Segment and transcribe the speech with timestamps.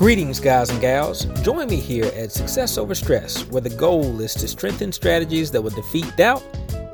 [0.00, 1.26] Greetings, guys and gals.
[1.42, 5.60] Join me here at Success Over Stress, where the goal is to strengthen strategies that
[5.60, 6.42] will defeat doubt,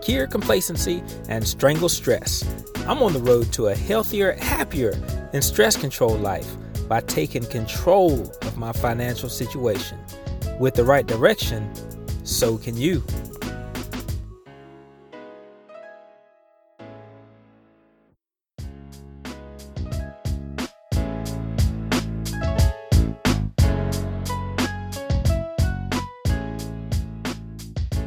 [0.02, 2.44] cure complacency, and strangle stress.
[2.78, 5.00] I'm on the road to a healthier, happier,
[5.32, 6.52] and stress controlled life
[6.88, 10.00] by taking control of my financial situation.
[10.58, 11.70] With the right direction,
[12.24, 13.04] so can you.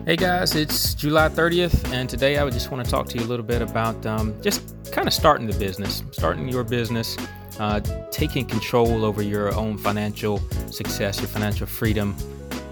[0.09, 3.23] Hey guys, it's July 30th, and today I would just want to talk to you
[3.23, 7.16] a little bit about um, just kind of starting the business, starting your business,
[7.59, 10.40] uh, taking control over your own financial
[10.72, 12.16] success, your financial freedom,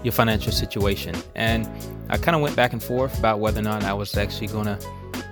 [0.02, 1.14] your financial situation.
[1.36, 1.70] And
[2.10, 4.66] I kind of went back and forth about whether or not I was actually going
[4.66, 4.78] to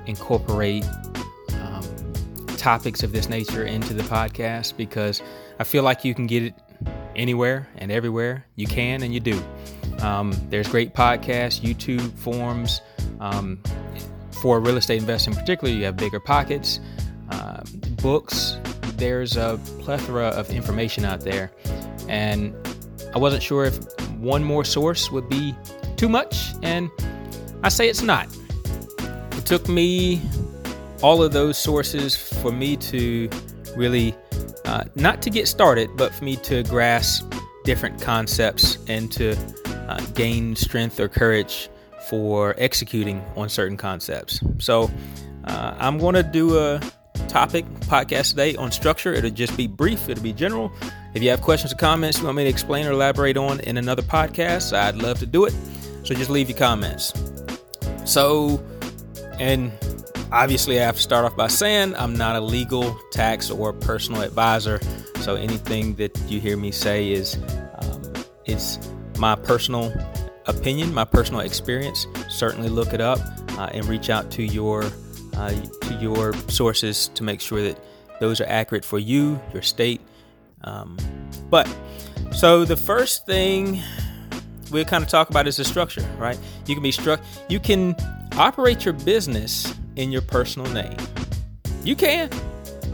[0.06, 0.84] incorporate
[1.60, 1.82] um,
[2.56, 5.22] topics of this nature into the podcast because
[5.58, 6.54] I feel like you can get it
[7.16, 8.46] anywhere and everywhere.
[8.54, 9.42] You can and you do.
[10.00, 12.80] Um, there's great podcasts, YouTube forums.
[13.20, 13.60] Um,
[14.40, 16.80] for real estate investing, particularly, you have BiggerPockets,
[17.30, 17.62] uh,
[18.02, 18.58] books.
[18.96, 21.50] There's a plethora of information out there,
[22.08, 22.54] and
[23.14, 23.78] I wasn't sure if
[24.18, 25.54] one more source would be
[25.96, 26.90] too much, and
[27.62, 28.28] I say it's not.
[29.32, 30.20] It took me
[31.02, 33.28] all of those sources for me to
[33.76, 34.14] really
[34.64, 37.32] uh, not to get started, but for me to grasp
[37.64, 39.36] different concepts and to
[39.88, 41.68] uh, gain strength or courage
[42.08, 44.40] for executing on certain concepts.
[44.58, 44.90] So,
[45.44, 46.80] uh, I'm going to do a
[47.28, 49.12] topic podcast today on structure.
[49.12, 50.72] It'll just be brief, it'll be general.
[51.14, 53.76] If you have questions or comments you want me to explain or elaborate on in
[53.76, 55.54] another podcast, I'd love to do it.
[56.04, 57.12] So, just leave your comments.
[58.04, 58.62] So,
[59.38, 59.72] and
[60.30, 64.22] obviously, I have to start off by saying I'm not a legal, tax, or personal
[64.22, 64.80] advisor.
[65.20, 67.36] So, anything that you hear me say is
[67.78, 68.02] um,
[68.44, 68.78] it's
[69.18, 69.92] my personal
[70.46, 73.18] opinion, my personal experience, certainly look it up
[73.58, 74.84] uh, and reach out to your
[75.34, 75.50] uh,
[75.82, 77.78] to your sources to make sure that
[78.20, 80.00] those are accurate for you, your state.
[80.64, 80.96] Um,
[81.50, 81.68] but
[82.32, 83.82] so the first thing
[84.70, 86.38] we'll kind of talk about is the structure, right?
[86.66, 87.20] You can be struck.
[87.48, 87.94] You can
[88.32, 90.96] operate your business in your personal name.
[91.84, 92.30] You can.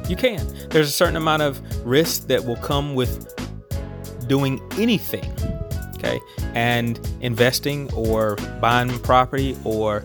[0.08, 0.46] You can.
[0.68, 3.28] There's a certain amount of risk that will come with
[4.26, 5.32] doing anything
[6.02, 6.20] okay?
[6.54, 10.02] And investing or buying property or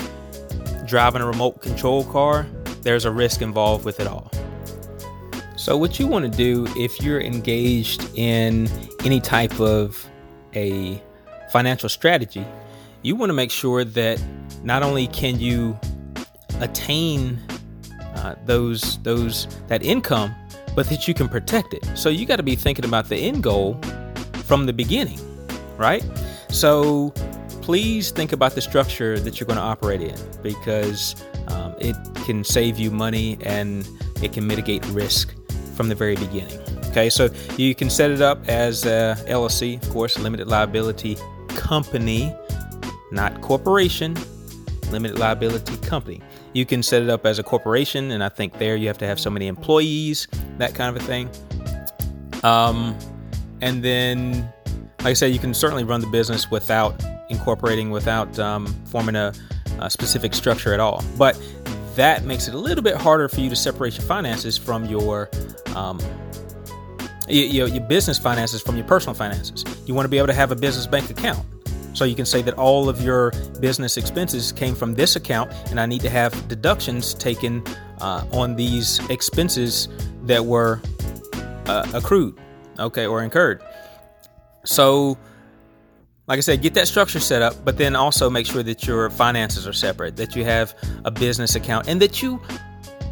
[0.86, 2.48] driving a remote control car,
[2.82, 4.32] there's a risk involved with it all.
[5.56, 8.70] So, what you want to do if you're engaged in
[9.04, 10.06] any type of
[10.54, 11.02] a
[11.52, 12.46] financial strategy,
[13.02, 14.22] you want to make sure that
[14.64, 15.78] not only can you
[16.60, 17.40] attain
[18.16, 20.34] uh, those those that income,
[20.76, 21.90] but that you can protect it.
[21.96, 23.80] So you got to be thinking about the end goal
[24.46, 25.20] from the beginning
[25.78, 26.04] right?
[26.50, 27.12] So
[27.62, 31.16] please think about the structure that you're going to operate in because
[31.50, 31.96] um, it
[32.26, 33.88] can save you money and
[34.22, 35.34] it can mitigate risk
[35.76, 36.60] from the very beginning.
[36.88, 41.18] Okay, so you can set it up as a LLC, of course, limited liability
[41.50, 42.34] company,
[43.12, 44.16] not corporation,
[44.90, 46.22] limited liability company.
[46.54, 49.06] You can set it up as a corporation, and I think there you have to
[49.06, 50.28] have so many employees,
[50.58, 51.30] that kind of a thing.
[52.44, 52.98] Um,
[53.62, 54.52] and then
[55.08, 59.32] like I said, you can certainly run the business without incorporating, without um, forming a,
[59.80, 61.02] a specific structure at all.
[61.18, 61.42] But
[61.96, 65.30] that makes it a little bit harder for you to separate your finances from your
[65.78, 65.98] um,
[67.30, 69.64] your, your, business finances from your personal finances.
[69.86, 71.46] You want to be able to have a business bank account.
[71.94, 73.32] So you can say that all of your
[73.62, 77.64] business expenses came from this account, and I need to have deductions taken
[78.02, 79.88] uh, on these expenses
[80.24, 80.82] that were
[81.66, 82.38] uh, accrued,
[82.78, 83.64] okay, or incurred.
[84.68, 85.18] So,
[86.28, 89.10] like I said, get that structure set up, but then also make sure that your
[89.10, 90.76] finances are separate, that you have
[91.06, 92.42] a business account, and that you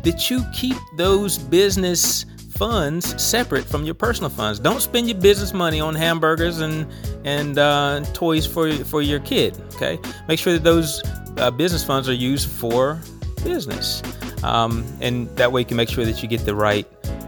[0.04, 4.60] that you keep those business funds separate from your personal funds.
[4.60, 6.92] Don't spend your business money on hamburgers and
[7.24, 9.58] and uh, toys for for your kid.
[9.76, 9.98] Okay,
[10.28, 11.02] make sure that those
[11.38, 13.00] uh, business funds are used for
[13.44, 14.04] business,
[14.44, 16.88] um, and that way you can make sure that you get the right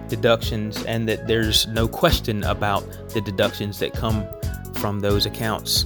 [0.09, 4.25] deductions and that there's no question about the deductions that come
[4.75, 5.86] from those accounts.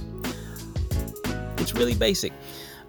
[1.58, 2.32] It's really basic.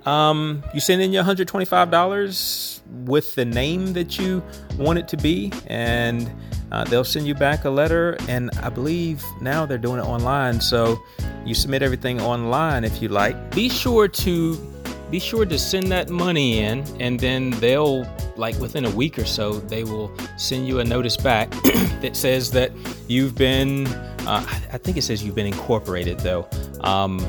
[0.06, 4.44] Um, you send in your $125 with the name that you
[4.77, 6.30] want it to be, and
[6.71, 8.18] uh, they'll send you back a letter.
[8.27, 11.00] And I believe now they're doing it online, so
[11.45, 13.51] you submit everything online if you like.
[13.51, 14.72] Be sure to
[15.13, 18.04] be sure to send that money in, and then they'll
[18.36, 21.51] like within a week or so, they will send you a notice back
[22.01, 22.71] that says that
[23.07, 23.86] you've been
[24.25, 26.48] Uh, I think it says you've been incorporated though.
[26.81, 27.19] Um,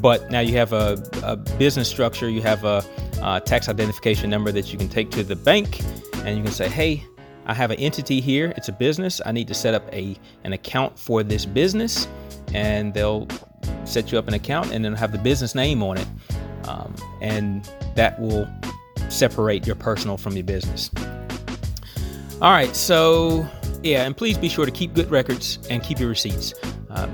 [0.00, 2.28] but now you have a, a, business structure.
[2.28, 2.82] You have a,
[3.22, 5.80] a tax identification number that you can take to the bank,
[6.24, 7.06] and you can say, "Hey,
[7.46, 8.52] I have an entity here.
[8.56, 9.20] It's a business.
[9.24, 12.08] I need to set up a an account for this business."
[12.52, 13.28] And they'll
[13.84, 16.08] set you up an account and then have the business name on it.
[16.66, 18.48] Um, and that will
[19.08, 20.90] separate your personal from your business.
[22.40, 23.46] All right, so
[23.82, 26.54] yeah, and please be sure to keep good records and keep your receipts.
[26.90, 27.06] Uh,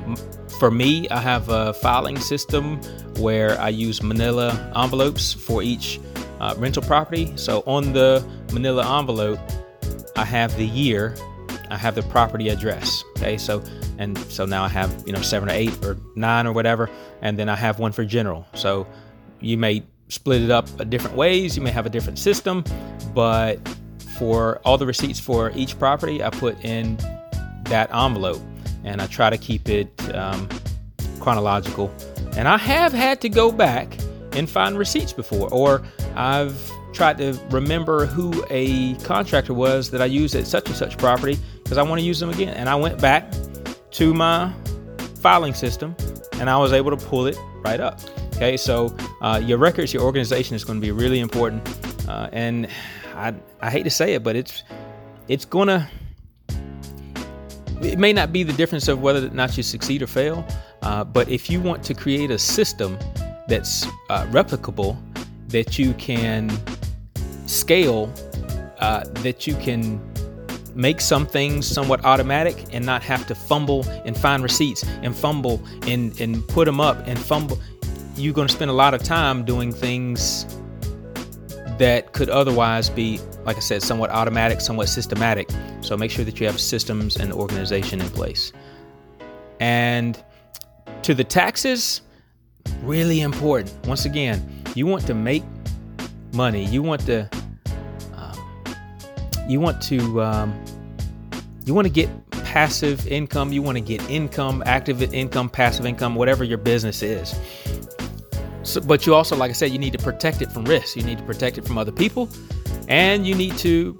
[0.58, 2.81] for me, I have a filing system
[3.19, 6.00] where I use manila envelopes for each
[6.41, 7.32] uh, rental property.
[7.37, 9.38] So on the manila envelope,
[10.17, 11.14] I have the year,
[11.70, 13.05] I have the property address.
[13.19, 13.62] Okay, so
[13.99, 16.91] and so now I have you know seven or eight or nine or whatever,
[17.23, 18.47] and then I have one for general.
[18.55, 18.87] So
[19.40, 21.56] you may split it up a different ways.
[21.56, 22.64] You may have a different system,
[23.14, 23.56] but
[24.19, 26.96] for all the receipts for each property, I put in
[27.64, 28.42] that envelope,
[28.84, 30.48] and I try to keep it um,
[31.20, 31.94] chronological.
[32.37, 33.96] And I have had to go back
[34.32, 35.82] and find receipts before, or
[36.14, 40.98] I've tried to remember who a contractor was that I used at such and such
[40.98, 42.54] property because I want to use them again.
[42.54, 43.32] And I went back
[43.92, 44.52] to my
[45.20, 45.94] filing system
[46.34, 48.00] and I was able to pull it right up.
[48.40, 51.62] Okay, so uh, your records, your organization is going to be really important.
[52.08, 52.69] Uh, and
[53.14, 54.62] I, I hate to say it, but it's
[55.28, 55.90] it's gonna
[57.82, 60.42] it may not be the difference of whether or not you succeed or fail,
[60.81, 62.98] uh, but if you want to create a system
[63.46, 64.96] that's uh, replicable,
[65.48, 66.50] that you can
[67.46, 68.10] scale,
[68.78, 70.00] uh, that you can
[70.75, 75.62] make some things somewhat automatic and not have to fumble and find receipts and fumble
[75.87, 77.60] and, and put them up and fumble.
[78.20, 80.44] You're going to spend a lot of time doing things
[81.78, 85.49] that could otherwise be, like I said, somewhat automatic, somewhat systematic.
[85.81, 88.52] So make sure that you have systems and organization in place.
[89.58, 90.22] And
[91.02, 92.02] to the taxes,
[92.82, 93.87] really important.
[93.87, 95.43] Once again, you want to make
[96.34, 96.66] money.
[96.66, 97.31] You want to
[99.50, 100.64] you want to um,
[101.64, 106.14] you want to get passive income you want to get income active income passive income
[106.14, 107.34] whatever your business is
[108.62, 111.03] so, but you also like i said you need to protect it from risk you
[111.03, 112.29] need to protect it from other people
[112.89, 113.97] and you need to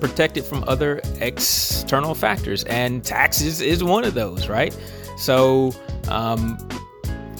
[0.00, 4.76] protect it from other external factors and taxes is one of those right
[5.16, 5.72] so
[6.08, 6.56] um,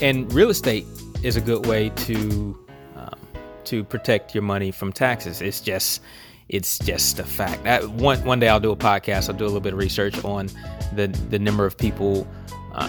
[0.00, 0.86] and real estate
[1.22, 2.58] is a good way to
[2.96, 3.18] um,
[3.64, 6.00] to protect your money from taxes it's just
[6.48, 7.64] it's just a fact.
[7.64, 9.28] That, one one day I'll do a podcast.
[9.28, 10.48] I'll do a little bit of research on
[10.94, 12.26] the the number of people
[12.74, 12.88] uh,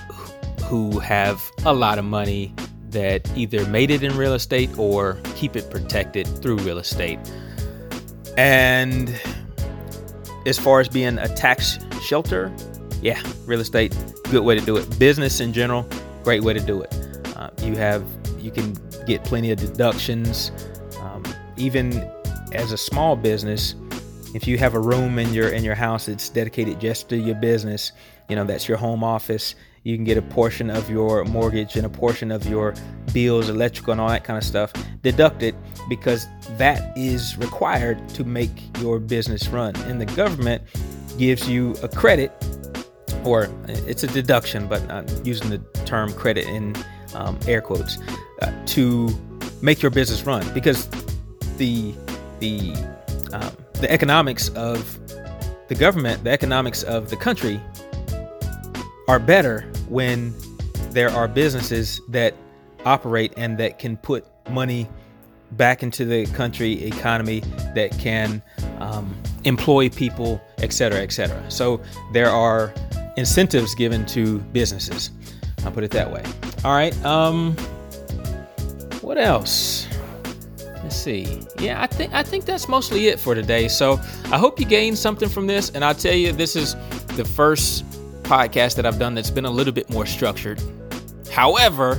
[0.64, 2.54] who have a lot of money
[2.92, 7.20] that either made it in real estate or keep it protected through real estate.
[8.38, 9.14] And
[10.46, 12.52] as far as being a tax shelter,
[13.02, 13.96] yeah, real estate,
[14.30, 15.00] good way to do it.
[15.00, 15.88] Business in general,
[16.24, 16.94] great way to do it.
[17.36, 18.04] Uh, you have
[18.40, 20.52] you can get plenty of deductions.
[21.00, 21.24] Um,
[21.58, 21.94] even
[22.54, 23.76] as a small business,
[24.34, 27.36] if you have a room in your in your house that's dedicated just to your
[27.36, 27.92] business,
[28.28, 29.56] you know that's your home office.
[29.84, 32.74] You can get a portion of your mortgage and a portion of your
[33.14, 35.56] bills, electrical, and all that kind of stuff deducted
[35.88, 36.28] because
[36.58, 39.76] that is required to make your business run.
[39.84, 40.64] And the government
[41.18, 42.32] gives you a credit,
[43.24, 46.76] or it's a deduction, but I'm using the term credit in
[47.14, 47.98] um, air quotes,
[48.42, 49.10] uh, to
[49.62, 50.88] make your business run because
[51.58, 51.94] the
[52.40, 52.74] the
[53.34, 54.98] um, the economics of
[55.68, 57.62] the government, the economics of the country
[59.10, 60.32] are better when
[60.92, 62.36] there are businesses that
[62.86, 64.88] operate and that can put money
[65.54, 67.40] back into the country economy
[67.74, 68.40] that can
[68.80, 71.44] um, employ people, et cetera, et cetera.
[71.50, 71.82] So
[72.14, 72.72] there are
[73.18, 75.10] incentives given to businesses.
[75.66, 76.24] I'll put it that way.
[76.64, 76.96] All right.
[77.04, 77.58] Um,
[79.02, 79.88] what else?
[80.84, 84.00] let's see yeah i think i think that's mostly it for today so
[84.32, 86.76] i hope you gained something from this and i'll tell you this is
[87.18, 87.84] the first
[88.30, 90.62] podcast that i've done that's been a little bit more structured.
[91.32, 91.98] However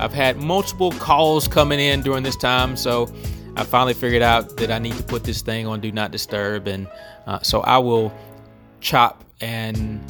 [0.00, 3.12] i've had multiple calls coming in during this time so
[3.56, 6.66] i finally figured out that i need to put this thing on do not disturb
[6.66, 6.88] and
[7.26, 8.12] uh, so i will
[8.80, 10.00] chop and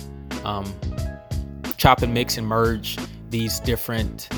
[0.45, 0.73] um,
[1.77, 2.97] chop and mix and merge
[3.31, 4.29] these different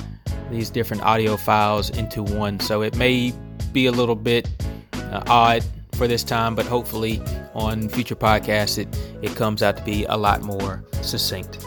[0.51, 2.61] these different audio files into one.
[2.61, 3.33] So it may
[3.73, 4.49] be a little bit
[4.95, 7.21] uh, odd for this time, but hopefully
[7.55, 8.89] on future podcasts it,
[9.25, 11.67] it comes out to be a lot more succinct.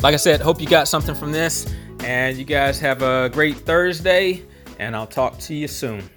[0.00, 3.56] Like I said, hope you got something from this, and you guys have a great
[3.56, 4.42] Thursday,
[4.78, 6.08] and I'll talk to you soon.